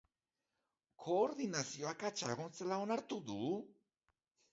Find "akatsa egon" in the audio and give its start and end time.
1.89-2.57